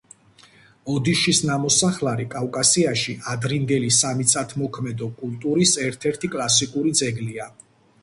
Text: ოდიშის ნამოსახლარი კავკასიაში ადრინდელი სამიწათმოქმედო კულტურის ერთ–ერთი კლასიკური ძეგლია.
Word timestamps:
ოდიშის 0.93 1.41
ნამოსახლარი 1.49 2.25
კავკასიაში 2.31 3.15
ადრინდელი 3.35 3.93
სამიწათმოქმედო 4.01 5.13
კულტურის 5.23 5.79
ერთ–ერთი 5.89 6.35
კლასიკური 6.37 7.01
ძეგლია. 7.05 7.53